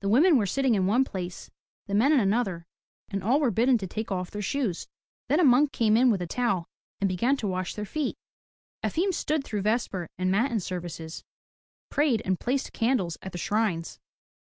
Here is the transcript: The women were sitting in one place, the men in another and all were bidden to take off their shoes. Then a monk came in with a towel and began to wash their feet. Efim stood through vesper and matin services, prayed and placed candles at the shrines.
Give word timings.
The 0.00 0.08
women 0.08 0.38
were 0.38 0.46
sitting 0.46 0.74
in 0.74 0.86
one 0.86 1.04
place, 1.04 1.50
the 1.86 1.92
men 1.92 2.14
in 2.14 2.20
another 2.20 2.64
and 3.10 3.22
all 3.22 3.38
were 3.40 3.50
bidden 3.50 3.76
to 3.76 3.86
take 3.86 4.10
off 4.10 4.30
their 4.30 4.40
shoes. 4.40 4.88
Then 5.28 5.38
a 5.38 5.44
monk 5.44 5.70
came 5.70 5.98
in 5.98 6.10
with 6.10 6.22
a 6.22 6.26
towel 6.26 6.66
and 6.98 7.06
began 7.08 7.36
to 7.36 7.46
wash 7.46 7.74
their 7.74 7.84
feet. 7.84 8.16
Efim 8.82 9.12
stood 9.12 9.44
through 9.44 9.60
vesper 9.60 10.08
and 10.16 10.30
matin 10.30 10.60
services, 10.60 11.24
prayed 11.90 12.22
and 12.24 12.40
placed 12.40 12.72
candles 12.72 13.18
at 13.20 13.32
the 13.32 13.36
shrines. 13.38 14.00